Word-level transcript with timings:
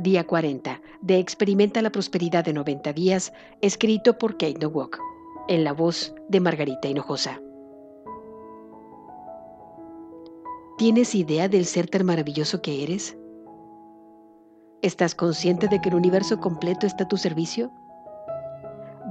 Día 0.00 0.26
40 0.26 0.80
de 1.02 1.18
Experimenta 1.18 1.82
la 1.82 1.92
Prosperidad 1.92 2.42
de 2.42 2.54
90 2.54 2.94
días, 2.94 3.34
escrito 3.60 4.16
por 4.16 4.38
Kate 4.38 4.58
Nowak, 4.58 4.98
en 5.46 5.62
la 5.62 5.74
voz 5.74 6.14
de 6.30 6.40
Margarita 6.40 6.88
Hinojosa. 6.88 7.38
¿Tienes 10.78 11.14
idea 11.14 11.48
del 11.48 11.66
ser 11.66 11.86
tan 11.86 12.06
maravilloso 12.06 12.62
que 12.62 12.82
eres? 12.82 13.18
¿Estás 14.80 15.14
consciente 15.14 15.68
de 15.68 15.82
que 15.82 15.90
el 15.90 15.96
universo 15.96 16.40
completo 16.40 16.86
está 16.86 17.04
a 17.04 17.08
tu 17.08 17.18
servicio? 17.18 17.70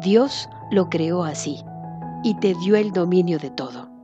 Dios 0.02 0.50
lo 0.72 0.90
creó 0.90 1.24
así 1.24 1.64
y 2.24 2.34
te 2.40 2.56
dio 2.56 2.76
el 2.76 2.92
dominio 2.94 3.38
de 3.38 3.52
todo 3.52 3.99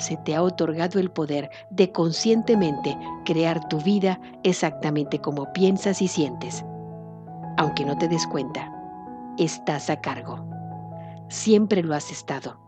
se 0.00 0.16
te 0.16 0.34
ha 0.34 0.42
otorgado 0.42 0.98
el 0.98 1.10
poder 1.10 1.50
de 1.70 1.92
conscientemente 1.92 2.96
crear 3.24 3.68
tu 3.68 3.80
vida 3.80 4.20
exactamente 4.42 5.20
como 5.20 5.52
piensas 5.52 6.02
y 6.02 6.08
sientes. 6.08 6.64
Aunque 7.56 7.84
no 7.84 7.96
te 7.98 8.08
des 8.08 8.26
cuenta, 8.26 8.72
estás 9.38 9.90
a 9.90 10.00
cargo. 10.00 10.44
Siempre 11.28 11.82
lo 11.82 11.94
has 11.94 12.10
estado. 12.10 12.58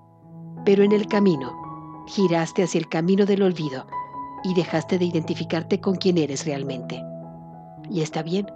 Pero 0.64 0.84
en 0.84 0.92
el 0.92 1.06
camino, 1.06 1.52
giraste 2.06 2.62
hacia 2.62 2.78
el 2.78 2.88
camino 2.88 3.26
del 3.26 3.42
olvido 3.42 3.86
y 4.44 4.54
dejaste 4.54 4.98
de 4.98 5.06
identificarte 5.06 5.80
con 5.80 5.96
quien 5.96 6.18
eres 6.18 6.44
realmente. 6.46 7.02
Y 7.90 8.02
está 8.02 8.22
bien, 8.22 8.46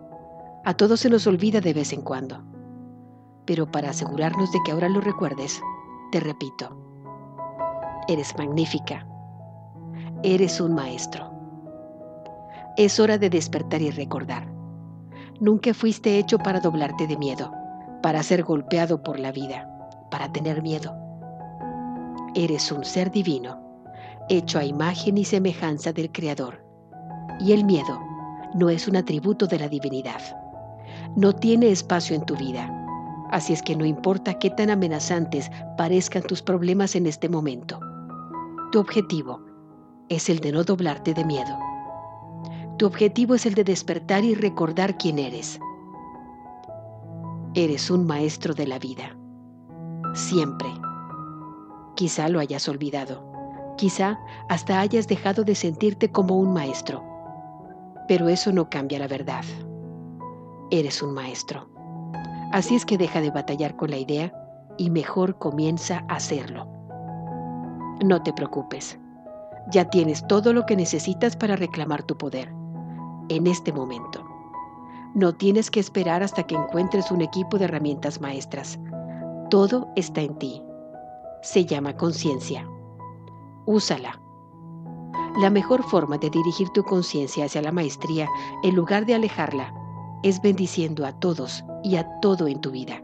a 0.65 0.75
todos 0.75 1.01
se 1.01 1.11
nos 1.11 1.27
olvida 1.27 1.61
de 1.61 1.73
vez 1.73 1.93
en 1.93 2.03
cuando. 2.03 2.43
Pero 3.45 3.71
para 3.71 3.91
asegurarnos 3.91 4.53
de 4.53 4.59
que 4.65 4.73
ahora 4.73 4.89
lo 4.89 5.01
recuerdes, 5.01 5.61
te 6.13 6.21
repito, 6.21 6.77
Eres 8.09 8.39
magnífica. 8.39 9.05
Eres 10.23 10.61
un 10.61 10.75
maestro. 10.75 11.29
Es 12.77 13.01
hora 13.01 13.19
de 13.19 13.29
despertar 13.29 13.83
y 13.83 13.91
recordar. 13.91 14.47
Nunca 15.41 15.75
fuiste 15.75 16.17
hecho 16.17 16.39
para 16.39 16.61
doblarte 16.61 17.09
de 17.09 17.17
miedo, 17.17 17.53
para 18.03 18.23
ser 18.23 18.45
golpeado 18.45 19.03
por 19.03 19.19
la 19.19 19.33
vida, 19.33 19.69
para 20.09 20.31
tener 20.31 20.63
miedo. 20.63 20.95
Eres 22.37 22.71
un 22.71 22.85
ser 22.85 23.11
divino, 23.11 23.61
hecho 24.29 24.61
a 24.61 24.65
imagen 24.65 25.19
y 25.19 25.25
semejanza 25.25 25.93
del 25.93 26.13
Creador. 26.13 26.65
Y 27.41 27.51
el 27.53 27.65
miedo 27.65 28.01
no 28.55 28.71
es 28.71 28.87
un 28.87 28.95
atributo 28.95 29.49
de 29.49 29.59
la 29.59 29.69
divinidad. 29.69 30.21
No 31.17 31.33
tiene 31.33 31.71
espacio 31.71 32.15
en 32.15 32.25
tu 32.25 32.37
vida. 32.37 32.73
Así 33.33 33.53
es 33.53 33.63
que 33.63 33.75
no 33.75 33.85
importa 33.85 34.39
qué 34.39 34.51
tan 34.51 34.71
amenazantes 34.71 35.51
parezcan 35.77 36.23
tus 36.23 36.41
problemas 36.41 36.95
en 36.95 37.07
este 37.07 37.29
momento. 37.29 37.81
Tu 38.73 38.81
objetivo 38.81 39.41
es 40.09 40.29
el 40.29 40.41
de 40.41 40.51
no 40.51 40.65
doblarte 40.65 41.15
de 41.15 41.25
miedo. 41.25 41.57
Tu 42.79 42.87
objetivo 42.87 43.37
es 43.37 43.47
el 43.47 43.55
de 43.55 43.63
despertar 43.63 44.25
y 44.25 44.35
recordar 44.35 44.99
quién 44.99 45.21
eres. 45.21 45.61
Eres 47.55 47.91
un 47.91 48.07
maestro 48.07 48.55
de 48.55 48.67
la 48.67 48.81
vida. 48.81 49.17
Siempre. 50.15 50.69
Quizá 51.95 52.29
lo 52.29 52.41
hayas 52.41 52.69
olvidado. 52.69 53.25
Quizá 53.77 54.19
hasta 54.49 54.81
hayas 54.81 55.07
dejado 55.07 55.45
de 55.45 55.55
sentirte 55.55 56.11
como 56.11 56.37
un 56.37 56.53
maestro. 56.53 57.05
Pero 58.09 58.29
eso 58.29 58.53
no 58.53 58.69
cambia 58.69 58.99
la 58.99 59.07
verdad. 59.09 59.45
Eres 60.73 61.03
un 61.03 61.15
maestro. 61.15 61.69
Así 62.53 62.75
es 62.75 62.85
que 62.85 62.99
deja 62.99 63.21
de 63.21 63.31
batallar 63.31 63.77
con 63.77 63.91
la 63.91 63.99
idea 63.99 64.33
y 64.77 64.91
mejor 64.91 65.39
comienza 65.39 66.05
a 66.09 66.17
hacerlo. 66.17 66.76
No 68.05 68.23
te 68.23 68.33
preocupes. 68.33 68.99
Ya 69.71 69.89
tienes 69.89 70.27
todo 70.27 70.53
lo 70.53 70.67
que 70.67 70.77
necesitas 70.77 71.35
para 71.37 71.57
reclamar 71.57 72.03
tu 72.03 72.17
poder. 72.17 72.53
En 73.29 73.47
este 73.47 73.73
momento. 73.73 74.25
No 75.15 75.35
tienes 75.35 75.71
que 75.71 75.81
esperar 75.81 76.23
hasta 76.23 76.43
que 76.43 76.55
encuentres 76.55 77.11
un 77.11 77.23
equipo 77.23 77.59
de 77.59 77.65
herramientas 77.65 78.21
maestras. 78.21 78.79
Todo 79.49 79.89
está 79.97 80.21
en 80.21 80.37
ti. 80.39 80.63
Se 81.41 81.65
llama 81.65 81.97
conciencia. 81.97 82.69
Úsala. 83.65 84.21
La 85.41 85.49
mejor 85.51 85.83
forma 85.83 86.19
de 86.19 86.31
dirigir 86.31 86.69
tu 86.71 86.83
conciencia 86.85 87.47
hacia 87.47 87.63
la 87.63 87.73
maestría, 87.73 88.29
en 88.63 88.75
lugar 88.75 89.07
de 89.07 89.15
alejarla, 89.15 89.73
es 90.23 90.41
bendiciendo 90.43 91.07
a 91.07 91.13
todos 91.13 91.65
y 91.83 91.97
a 91.97 92.07
todo 92.21 92.47
en 92.47 92.61
tu 92.61 92.71
vida. 92.71 93.03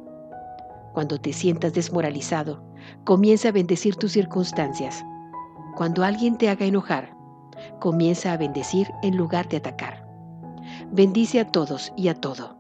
Cuando 0.93 1.19
te 1.19 1.33
sientas 1.33 1.73
desmoralizado, 1.73 2.63
comienza 3.05 3.49
a 3.49 3.53
bendecir 3.53 3.97
tus 3.97 4.13
circunstancias. 4.13 5.05
Cuando 5.77 6.05
alguien 6.05 6.37
te 6.37 6.49
haga 6.49 6.67
enojar, 6.67 7.17
comienza 7.81 8.33
a 8.33 8.37
bendecir 8.37 8.91
en 9.03 9.17
lugar 9.17 9.49
de 9.49 9.59
atacar. 9.59 10.07
Bendice 10.91 11.41
a 11.41 11.51
todos 11.51 11.93
y 11.97 12.09
a 12.09 12.15
todo. 12.15 12.57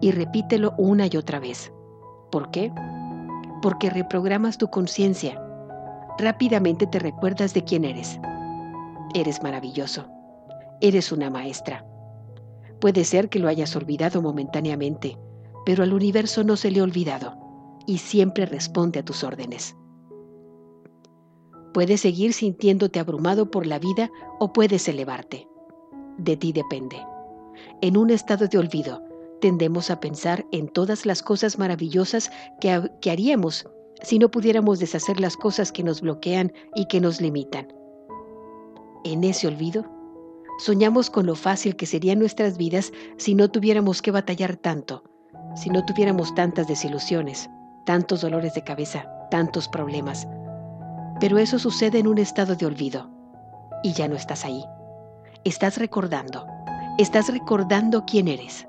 Y 0.00 0.10
repítelo 0.10 0.74
una 0.78 1.06
y 1.06 1.16
otra 1.16 1.38
vez. 1.38 1.72
¿Por 2.30 2.50
qué? 2.50 2.72
Porque 3.62 3.90
reprogramas 3.90 4.58
tu 4.58 4.68
conciencia. 4.68 5.40
Rápidamente 6.18 6.86
te 6.86 6.98
recuerdas 6.98 7.54
de 7.54 7.64
quién 7.64 7.84
eres. 7.84 8.18
Eres 9.14 9.42
maravilloso. 9.42 10.06
Eres 10.80 11.12
una 11.12 11.30
maestra. 11.30 11.84
Puede 12.80 13.04
ser 13.04 13.28
que 13.28 13.38
lo 13.38 13.48
hayas 13.48 13.74
olvidado 13.76 14.20
momentáneamente, 14.20 15.16
pero 15.64 15.82
al 15.82 15.92
universo 15.92 16.44
no 16.44 16.56
se 16.56 16.70
le 16.70 16.80
ha 16.80 16.84
olvidado 16.84 17.43
y 17.86 17.98
siempre 17.98 18.46
responde 18.46 19.00
a 19.00 19.04
tus 19.04 19.24
órdenes. 19.24 19.76
Puedes 21.72 22.02
seguir 22.02 22.32
sintiéndote 22.32 23.00
abrumado 23.00 23.50
por 23.50 23.66
la 23.66 23.78
vida 23.78 24.10
o 24.38 24.52
puedes 24.52 24.86
elevarte. 24.88 25.48
De 26.18 26.36
ti 26.36 26.52
depende. 26.52 27.04
En 27.82 27.96
un 27.96 28.10
estado 28.10 28.46
de 28.46 28.58
olvido, 28.58 29.02
tendemos 29.40 29.90
a 29.90 30.00
pensar 30.00 30.46
en 30.52 30.68
todas 30.68 31.04
las 31.04 31.22
cosas 31.22 31.58
maravillosas 31.58 32.30
que, 32.60 32.70
haríamos 33.10 33.68
si 34.02 34.18
no 34.18 34.30
pudiéramos 34.30 34.78
deshacer 34.78 35.20
las 35.20 35.36
cosas 35.36 35.72
que 35.72 35.82
nos 35.82 36.00
bloquean 36.00 36.52
y 36.74 36.86
que 36.86 37.00
nos 37.00 37.20
limitan. 37.20 37.68
En 39.04 39.24
ese 39.24 39.48
olvido, 39.48 39.84
soñamos 40.58 41.10
con 41.10 41.26
lo 41.26 41.34
fácil 41.34 41.76
que 41.76 41.86
serían 41.86 42.20
nuestras 42.20 42.56
vidas 42.56 42.92
si 43.16 43.34
no 43.34 43.50
tuviéramos 43.50 44.00
que 44.00 44.12
batallar 44.12 44.56
tanto, 44.56 45.02
si 45.56 45.70
no 45.70 45.84
tuviéramos 45.84 46.34
tantas 46.34 46.68
desilusiones, 46.68 47.50
tantos 47.84 48.22
dolores 48.22 48.54
de 48.54 48.62
cabeza, 48.62 49.06
tantos 49.30 49.68
problemas. 49.68 50.26
Pero 51.20 51.38
eso 51.38 51.58
sucede 51.58 51.98
en 51.98 52.06
un 52.06 52.18
estado 52.18 52.56
de 52.56 52.66
olvido. 52.66 53.08
Y 53.82 53.92
ya 53.92 54.08
no 54.08 54.16
estás 54.16 54.44
ahí. 54.44 54.64
Estás 55.44 55.78
recordando. 55.78 56.46
Estás 56.98 57.28
recordando 57.28 58.04
quién 58.06 58.28
eres. 58.28 58.66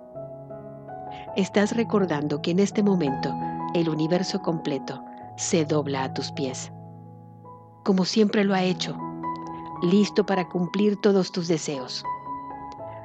Estás 1.35 1.75
recordando 1.75 2.41
que 2.41 2.51
en 2.51 2.59
este 2.59 2.83
momento 2.83 3.33
el 3.73 3.89
universo 3.89 4.41
completo 4.41 5.03
se 5.37 5.65
dobla 5.65 6.03
a 6.03 6.13
tus 6.13 6.31
pies. 6.31 6.71
Como 7.83 8.05
siempre 8.05 8.43
lo 8.43 8.53
ha 8.53 8.63
hecho, 8.63 8.97
listo 9.83 10.25
para 10.25 10.47
cumplir 10.49 10.99
todos 11.01 11.31
tus 11.31 11.47
deseos. 11.47 12.03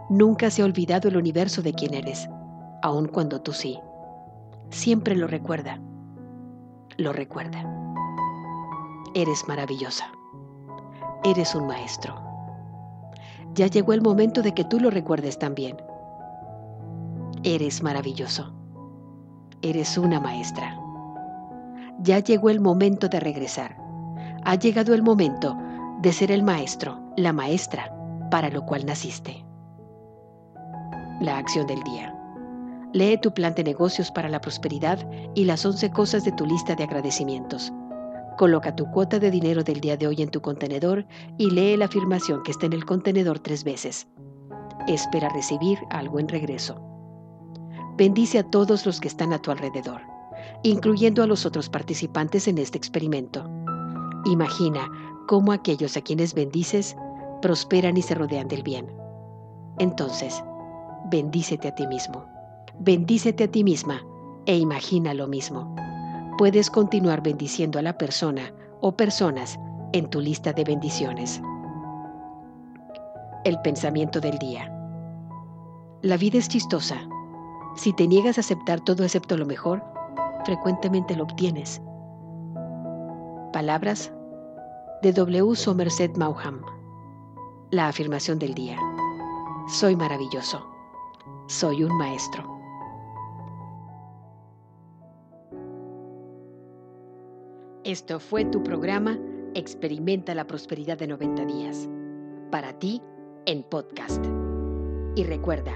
Nunca 0.09 0.51
se 0.51 0.63
ha 0.63 0.65
olvidado 0.65 1.09
el 1.09 1.17
universo 1.17 1.63
de 1.63 1.73
quién 1.73 1.95
eres, 1.95 2.29
aun 2.83 3.07
cuando 3.07 3.41
tú 3.41 3.53
sí. 3.53 3.79
Siempre 4.71 5.17
lo 5.17 5.27
recuerda 5.27 5.81
lo 7.01 7.13
recuerda. 7.13 7.65
Eres 9.15 9.49
maravillosa. 9.49 10.05
Eres 11.25 11.55
un 11.55 11.67
maestro. 11.67 12.15
Ya 13.55 13.67
llegó 13.67 13.93
el 13.93 14.03
momento 14.03 14.43
de 14.43 14.55
que 14.55 14.65
tú 14.65 14.79
lo 14.79 14.91
recuerdes 14.91 15.39
también. 15.39 15.77
Eres 17.43 17.83
maravilloso. 17.83 18.53
Eres 19.63 19.99
una 19.99 20.21
maestra. 20.21 20.79
Ya 22.01 22.19
llegó 22.21 22.51
el 22.51 22.61
momento 22.61 23.09
de 23.09 23.21
regresar. 23.21 23.77
Ha 24.45 24.55
llegado 24.55 24.95
el 24.95 25.03
momento 25.03 25.57
de 26.01 26.13
ser 26.13 26.31
el 26.31 26.43
maestro, 26.43 26.99
la 27.17 27.33
maestra, 27.33 27.95
para 28.31 28.49
lo 28.49 28.65
cual 28.65 28.87
naciste. 28.87 29.45
La 31.21 31.37
acción 31.39 31.67
del 31.67 31.83
día. 31.83 32.15
Lee 32.93 33.19
tu 33.19 33.33
plan 33.33 33.55
de 33.55 33.63
negocios 33.63 34.11
para 34.11 34.29
la 34.29 34.41
prosperidad 34.41 34.99
y 35.35 35.45
las 35.45 35.65
11 35.65 35.91
cosas 35.91 36.25
de 36.25 36.33
tu 36.33 36.45
lista 36.45 36.75
de 36.75 36.85
agradecimientos. 36.85 37.73
Coloca 38.37 38.75
tu 38.75 38.91
cuota 38.91 39.21
de 39.21 39.31
dinero 39.31 39.63
del 39.63 39.81
día 39.81 39.97
de 39.97 40.09
hoy 40.09 40.23
en 40.23 40.31
tu 40.31 40.41
contenedor 40.41 41.07
y 41.39 41.51
lee 41.51 41.77
la 41.77 41.85
afirmación 41.85 42.43
que 42.43 42.51
está 42.51 42.67
en 42.67 42.73
el 42.73 42.85
contenedor 42.85 43.39
tres 43.39 43.63
veces. 43.63 44.09
Espera 44.89 45.29
recibir 45.29 45.79
algo 45.91 46.19
en 46.19 46.29
regreso. 46.29 46.81
bendice 47.97 48.39
a 48.39 48.43
todos 48.43 48.87
los 48.87 48.99
que 48.99 49.09
están 49.09 49.35
a 49.35 49.39
tu 49.39 49.51
alrededor, 49.51 50.01
incluyendo 50.63 51.23
a 51.23 51.27
los 51.27 51.45
otros 51.45 51.69
participantes 51.69 52.49
en 52.49 52.57
este 52.57 52.79
experimento. 52.79 53.45
Imagina 54.25 54.89
cómo 55.29 55.53
aquellos 55.53 55.97
a 55.97 56.01
quienes 56.01 56.33
bendices 56.33 56.97
prosperan 57.43 57.97
y 57.99 58.03
se 58.03 58.15
rodean 58.15 58.49
del 58.49 58.63
bien. 58.63 58.87
Entonces, 59.79 60.43
bendícete 61.11 61.69
a 61.69 61.75
ti 61.75 61.87
mismo, 61.87 62.25
bendícete 62.81 63.45
a 63.45 63.51
ti 63.51 63.63
misma 63.63 64.03
e 64.47 64.57
imagina 64.57 65.13
lo 65.15 65.29
mismo. 65.29 65.77
Puedes 66.39 66.71
continuar 66.71 67.23
bendiciendo 67.23 67.79
a 67.79 67.83
la 67.83 67.99
persona 67.99 68.53
o 68.81 68.97
personas 68.97 69.59
en 69.93 70.09
tu 70.09 70.21
lista 70.21 70.53
de 70.55 70.65
bendiciones. 70.65 71.43
El 73.45 73.61
pensamiento 73.61 74.21
del 74.21 74.39
día. 74.39 74.75
La 76.01 76.17
vida 76.17 76.39
es 76.39 76.49
chistosa. 76.49 76.97
Si 77.77 77.93
te 77.93 78.09
niegas 78.09 78.39
a 78.39 78.41
aceptar 78.41 78.81
todo 78.81 79.05
excepto 79.05 79.37
lo 79.37 79.45
mejor, 79.45 79.85
frecuentemente 80.45 81.15
lo 81.15 81.25
obtienes. 81.25 81.83
Palabras 83.53 84.11
de 85.03 85.13
W. 85.13 85.55
Somerset 85.55 86.17
Maugham. 86.17 86.63
La 87.71 87.89
afirmación 87.89 88.39
del 88.39 88.55
día. 88.55 88.79
Soy 89.69 89.95
maravilloso. 89.97 90.65
Soy 91.47 91.85
un 91.85 91.97
maestro. 91.99 92.60
Esto 97.85 98.19
fue 98.21 98.45
tu 98.45 98.63
programa 98.63 99.19
Experimenta 99.55 100.35
la 100.35 100.47
prosperidad 100.47 100.99
de 100.99 101.07
90 101.07 101.47
días. 101.47 101.89
Para 102.51 102.79
ti, 102.79 103.01
en 103.47 103.63
podcast. 103.63 104.23
Y 105.17 105.25
recuerda, 105.25 105.73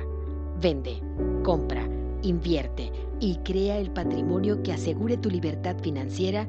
vende, 0.60 1.00
compra, 1.42 1.88
invierte 2.20 2.92
y 3.20 3.36
crea 3.38 3.78
el 3.78 3.90
patrimonio 3.90 4.62
que 4.62 4.74
asegure 4.74 5.16
tu 5.16 5.30
libertad 5.30 5.76
financiera 5.82 6.46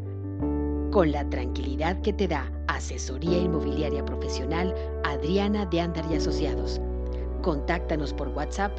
con 0.91 1.13
la 1.13 1.29
tranquilidad 1.29 2.01
que 2.01 2.11
te 2.11 2.27
da 2.27 2.51
Asesoría 2.67 3.37
Inmobiliaria 3.37 4.03
Profesional 4.03 4.75
Adriana 5.05 5.65
de 5.65 5.79
Andar 5.79 6.03
y 6.11 6.15
Asociados. 6.15 6.81
Contáctanos 7.41 8.13
por 8.13 8.27
WhatsApp 8.27 8.77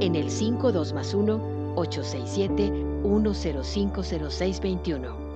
en 0.00 0.14
el 0.14 0.30
52 0.30 0.92
más 0.92 1.14
1 1.14 1.72
867 1.76 2.70
1050621 3.04 5.29